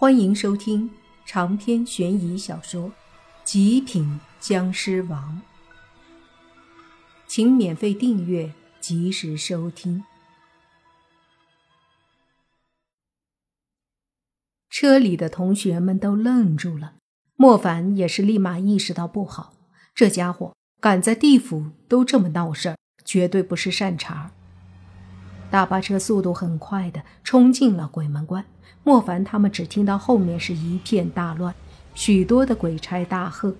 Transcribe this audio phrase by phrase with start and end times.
[0.00, 0.88] 欢迎收听
[1.26, 2.84] 长篇悬疑小说
[3.42, 5.42] 《极品僵尸王》，
[7.26, 10.04] 请免费订阅，及时收听。
[14.70, 16.94] 车里的同学们都愣住了，
[17.34, 19.54] 莫凡也是立马意识到不好，
[19.96, 24.30] 这家伙敢在地府都这么闹事儿，绝对不是善茬。
[25.50, 28.44] 大巴车速度很快的冲进了鬼门关。
[28.84, 31.54] 莫凡他们只听到后面是一片大乱，
[31.94, 33.54] 许多的鬼差大喝：“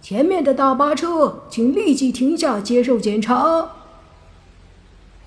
[0.00, 3.70] 前面的大巴车，请立即停下接受检查。”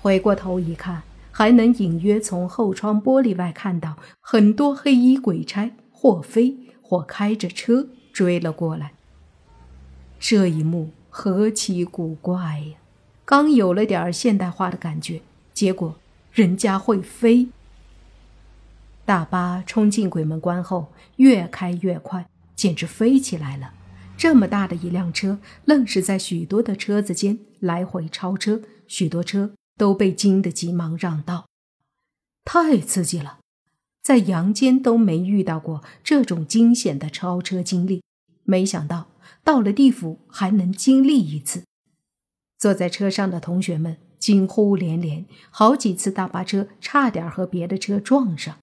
[0.00, 8.92] 回过头一看，还能隐约从后窗玻璃外看到很多黑衣鬼差，或飞或开着车追了过来。
[10.18, 12.76] 这一幕何其古怪呀！
[13.26, 15.20] 刚有了点现代化的感觉，
[15.52, 15.96] 结果
[16.32, 17.48] 人家会飞。
[19.06, 23.74] 大巴冲进鬼门关后，越开越快，简直飞起来了。
[24.16, 31.46] 这么大的一辆车，愣是在许多的车子间来回超车，许多车都被惊得急忙让道。
[32.44, 33.40] 太刺激了，
[34.02, 38.02] 在阳间都没遇到过这种惊险的超车经历，
[38.44, 39.08] 没想到
[39.42, 41.64] 到了地府还能经历一次。
[42.56, 48.56] 坐在车上的同学们惊呼连连，好几次大巴车差点和别的车撞上。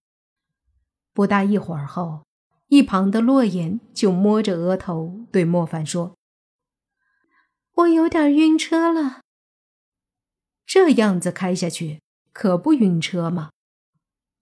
[1.14, 2.24] 不大一会儿后，
[2.68, 6.16] 一旁的洛言就摸着额头对莫凡说
[7.76, 9.22] ：“我有点晕车了。
[10.66, 12.00] 这样子开下去
[12.32, 13.50] 可不晕车吗？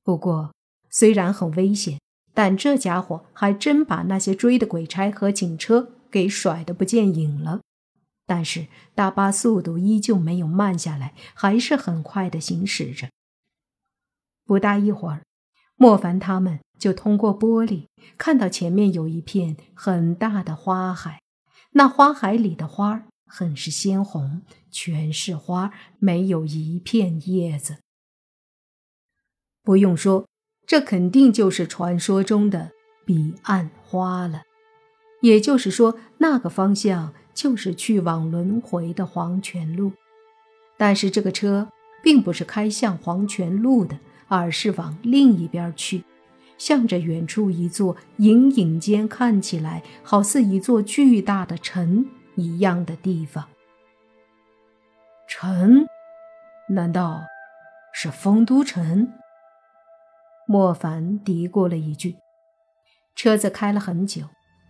[0.04, 0.54] 不过
[0.92, 2.00] 虽然很危险，
[2.36, 7.62] 但这家伙还真把那些追的鬼差和警车给甩得不见影了。
[8.28, 13.10] 但是大巴速度依旧没有慢下来，还是很快的行驶着。
[14.46, 15.24] 不大一会儿。”
[15.82, 17.86] 莫凡他们就通过玻璃
[18.18, 21.22] 看到前面有一片很大的花海，
[21.72, 27.78] 那花海里的花很是鲜红，全是花，没有一片叶子。
[29.64, 30.28] 不用说，
[30.68, 32.72] 这肯定就是传说中的
[33.06, 34.42] 彼岸花了。
[35.22, 39.94] 也就是说，那个方向就是去往轮回的黄泉路。
[40.78, 41.70] 但是这个车
[42.04, 43.98] 并不是开向黄泉路的。
[44.30, 46.06] 而是往另一边去，
[46.58, 53.46] 向着远处一座隐隐间看起来好似一座巨大的城一样的地方。
[55.28, 55.86] 城？
[56.70, 57.22] 难道
[57.94, 59.12] 是丰都城？
[60.48, 62.16] 莫凡嘀咕了一句。
[63.16, 64.24] 车子开了很久，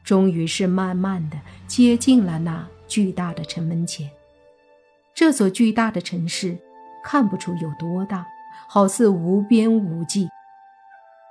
[0.04, 1.38] 终于是慢慢的
[1.68, 4.10] 接近了那巨大的城门前。
[5.14, 6.58] 这座巨大的城市
[7.04, 8.26] 看不出有多大。
[8.68, 10.30] 好似无边无际，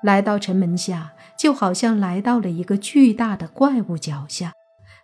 [0.03, 4.53] 来到城门下，就好像来到了一个巨大的怪物脚下，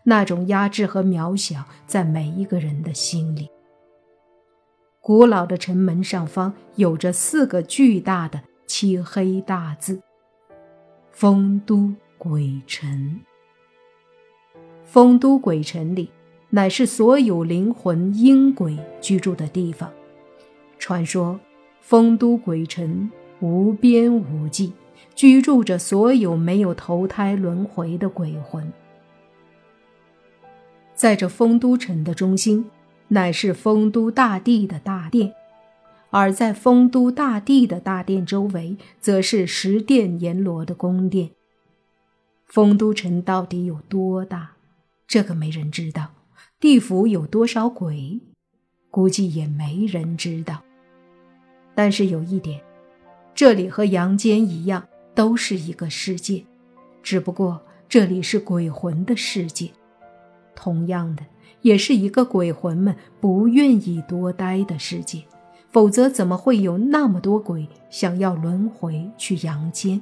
[0.04, 3.48] 那种压制和渺小在每一个人的心里。
[5.00, 10.00] 古老的城门上方有着四个巨大的漆黑大字
[11.12, 13.20] ：“丰都鬼城。”
[14.84, 16.10] 丰都鬼城里，
[16.50, 19.92] 乃是所有灵魂阴鬼居住的地方。
[20.78, 21.38] 传说。
[21.86, 24.72] 丰都鬼城无边无际，
[25.14, 28.72] 居住着所有没有投胎轮回的鬼魂。
[30.94, 32.64] 在这丰都城的中心，
[33.08, 35.34] 乃是丰都大帝的大殿，
[36.08, 41.32] 而在丰都大帝的大殿周围，则是十殿阎罗的宫殿。
[42.46, 44.52] 丰都城到底有多大？
[45.06, 46.12] 这个没人知道。
[46.58, 48.20] 地府有多少鬼？
[48.90, 50.62] 估计也没人知道。
[51.74, 52.60] 但是有一点，
[53.34, 56.44] 这里和阳间一样，都是一个世界，
[57.02, 59.70] 只不过这里是鬼魂的世界，
[60.54, 61.24] 同样的，
[61.62, 65.22] 也是一个鬼魂们不愿意多待的世界。
[65.70, 70.00] 否则，怎么会有那么多鬼想要轮回去阳间？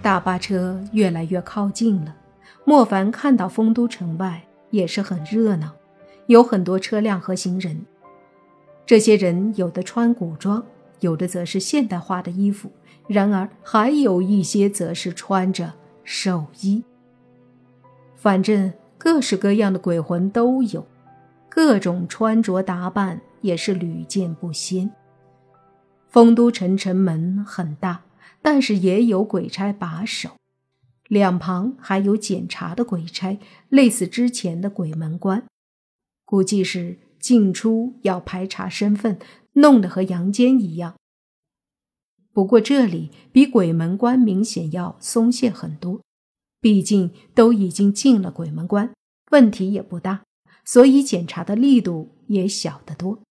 [0.00, 2.16] 大巴车越来越靠近了，
[2.64, 5.72] 莫凡看到丰都城外也是很热闹，
[6.26, 7.84] 有很多车辆和行人。
[8.86, 10.62] 这些人有的穿古装，
[11.00, 12.70] 有的则是现代化的衣服，
[13.06, 15.72] 然而还有一些则是穿着
[16.04, 16.84] 寿衣。
[18.14, 20.86] 反正各式各样的鬼魂都有，
[21.48, 24.90] 各种穿着打扮也是屡见不鲜。
[26.08, 28.02] 丰都城城门很大，
[28.42, 30.28] 但是也有鬼差把守，
[31.08, 33.38] 两旁还有检查的鬼差，
[33.70, 35.42] 类似之前的鬼门关，
[36.26, 36.98] 估计是。
[37.24, 39.18] 进出要排查身份，
[39.54, 40.94] 弄得和阳间一样。
[42.34, 46.02] 不过这里比鬼门关明显要松懈很多，
[46.60, 48.92] 毕竟都已经进了鬼门关，
[49.30, 50.24] 问题也不大，
[50.66, 53.22] 所以检查的力度也小得多。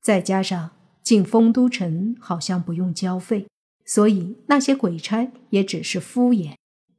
[0.00, 0.70] 再加上
[1.02, 3.48] 进丰都城好像不用交费，
[3.84, 6.54] 所以那些鬼差也只是敷衍，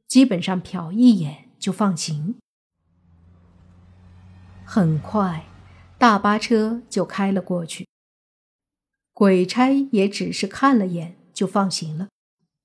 [0.06, 2.34] 基本上瞟一眼就放行。
[4.72, 5.46] 很快，
[5.98, 7.88] 大巴车就开了过去。
[9.12, 12.06] 鬼差也只是看了眼就放行了，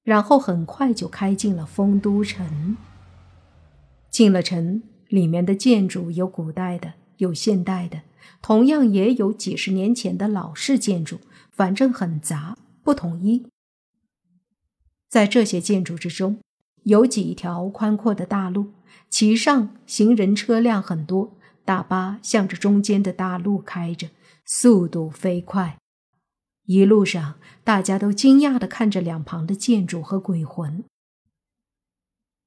[0.04, 2.78] 然后很快就开进了丰都城。
[4.12, 8.04] 进了城，里面的建筑有古代的，有现代的，
[8.40, 11.20] 同样也有几十年前的老式建筑，
[11.50, 13.48] 反正很杂，不统一。
[15.10, 16.38] 在这些建筑之中，
[16.84, 18.74] 有几条宽阔的大路，
[19.10, 21.36] 其上行人车辆很多，
[21.66, 24.10] 大巴向着中间的大路开着，
[24.46, 25.78] 速度飞快。
[26.68, 30.84] 一路上，大家都惊讶地看着两旁的建筑和鬼魂。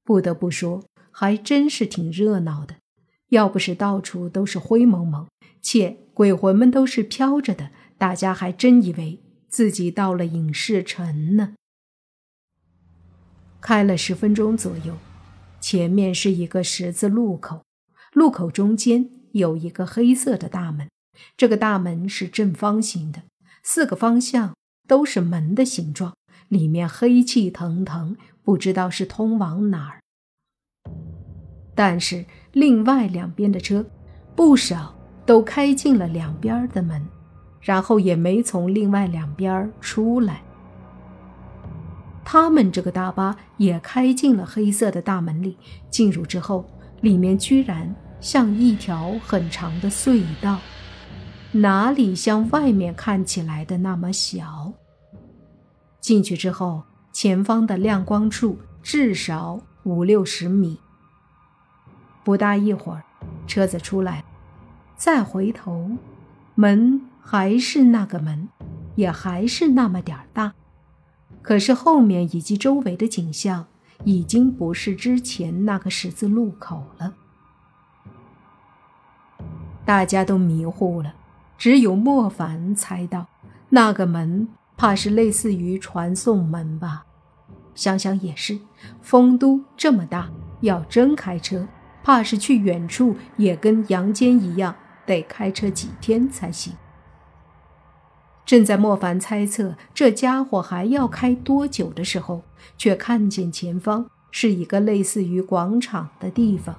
[0.03, 2.77] 不得不说，还真是挺热闹的。
[3.29, 5.27] 要不是到处都是灰蒙蒙，
[5.61, 11.53] 且鬼魂们都是飘着的，大家还真以为自己到了影视城呢。
[13.61, 14.97] 开了十分钟左右，
[15.61, 17.61] 前面是一个十字路口，
[18.19, 20.89] 路口中间有一个黑色的大门，
[21.37, 23.21] 这个大门是正方形的。
[23.63, 24.55] 四个方向
[24.85, 26.13] 都是门的形状，
[26.49, 30.01] 里面黑气腾腾，不知道是通往哪儿。
[31.73, 33.85] 但是另外两边的车，
[34.35, 34.93] 不少
[35.25, 37.01] 都开进了两边的门，
[37.61, 40.41] 然后也没从另外两边出来。
[42.25, 45.57] 他们这个大巴也开进了黑色的大门里，
[45.89, 46.69] 进入之后，
[46.99, 50.59] 里面居然像一条很长的隧道。
[51.51, 54.71] 哪里像外面看起来的那么小？
[55.99, 60.79] 进去之后，前方的亮光处至少五六十米。
[62.23, 63.03] 不大一会儿，
[63.47, 64.23] 车子出来，
[64.95, 65.89] 再回头，
[66.53, 68.47] 门还是那个门，
[68.95, 70.53] 也还是那么点儿大。
[71.41, 73.65] 可是后面以及周围的景象，
[74.03, 77.15] 已经不是之前那个十字路口了。
[79.89, 81.15] 大家都迷糊了。
[81.57, 83.25] 只有莫凡猜到，
[83.69, 84.47] 那个门
[84.77, 87.05] 怕是类似于传送门吧？
[87.73, 88.59] 想想也是，
[89.01, 90.29] 丰都这么大，
[90.61, 91.67] 要真开车，
[92.03, 94.75] 怕是去远处也跟阳间一样，
[95.07, 96.73] 得开车几天才行。
[98.45, 102.43] 正在莫凡猜测这家伙还要开多久的时候，
[102.77, 106.75] 却看见前方是一个类似于广场的地方。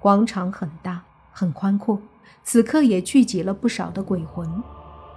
[0.00, 2.00] 广场很大，很宽阔。
[2.44, 4.62] 此刻也聚集了不少的鬼魂，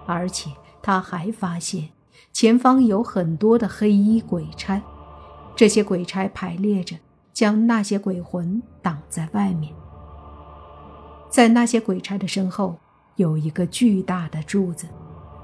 [0.05, 0.49] 而且
[0.81, 1.89] 他还发现
[2.31, 4.81] 前方有很多的黑衣鬼差，
[5.55, 6.97] 这些鬼差排列着，
[7.33, 9.73] 将那些鬼魂挡在外面。
[11.29, 12.77] 在那些鬼差的身后
[13.15, 14.85] 有一个巨大的柱子，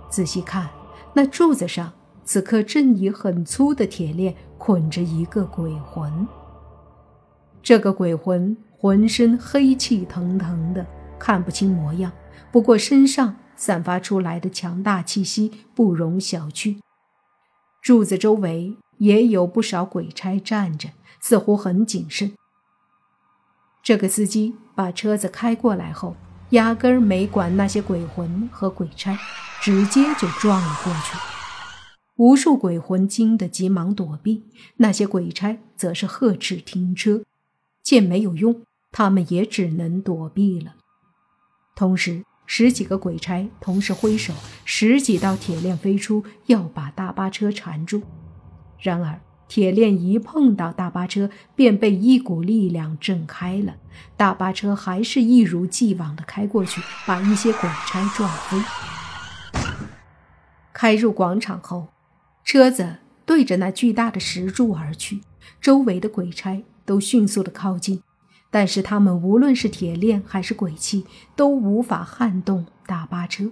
[0.09, 0.69] 仔细看，
[1.13, 1.91] 那柱子上
[2.23, 6.27] 此刻正以很粗的铁链捆着一个鬼魂。
[7.63, 10.83] 这个鬼魂浑身黑气腾腾的。
[11.19, 12.11] 看不清模样，
[12.51, 16.79] 不过身上散发出来的强大气息不容小觑。
[17.79, 22.33] 柱子周围也有不少鬼差站着，似乎很谨慎。
[23.83, 26.15] 这个司机把车子开过来后，
[26.49, 29.15] 压根儿没管那些鬼魂和鬼差，
[29.61, 31.15] 直接就撞了过去。
[32.15, 34.45] 无数鬼魂惊得急忙躲避，
[34.77, 37.21] 那些鬼差则是呵斥停车。
[37.83, 38.61] 见没有用，
[38.91, 40.75] 他们也只能躲避了。
[41.75, 44.33] 同时，十几个鬼差同时挥手，
[44.65, 48.03] 十几道铁链飞出，要把大巴车缠住。
[48.79, 53.75] 然而，铁链一碰到大巴车，便被一股力量震开了。
[54.17, 58.57] 大巴车还是一如既往地开过去，把一些鬼差撞飞。
[60.73, 61.89] 开入广场后，
[62.43, 65.21] 车子对着那巨大的石柱而去，
[65.61, 68.01] 周围的鬼差都迅速地靠近。
[68.51, 73.51] 但是他们无论是铁链还是鬼气，都无法撼动大巴车。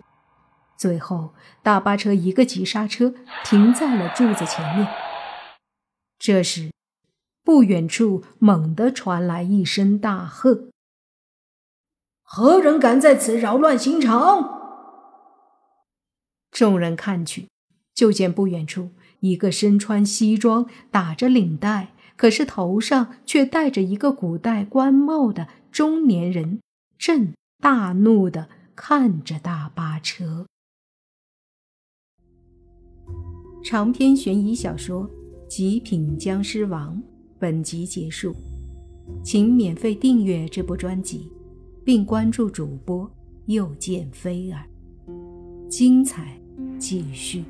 [0.77, 4.87] 最后，大巴车一个急刹车，停在了柱子前面。
[6.17, 6.71] 这时，
[7.43, 10.69] 不远处猛地传来一声大喝
[12.21, 14.57] ：“何人敢在此扰乱刑场？”
[16.51, 17.47] 众人看去，
[17.93, 18.91] 就见不远处
[19.21, 21.93] 一个身穿西装、打着领带。
[22.19, 26.59] 可是头上却戴着一个古代官帽的中年人，
[26.97, 30.45] 正大怒的看着大巴车。
[33.63, 35.07] 长篇悬疑小说
[35.47, 36.97] 《极品僵尸王》
[37.39, 38.35] 本集结束，
[39.23, 41.31] 请免费订阅这部专辑，
[41.85, 43.09] 并关注主播
[43.45, 44.67] 又见菲儿，
[45.69, 46.37] 精彩
[46.77, 47.45] 继续。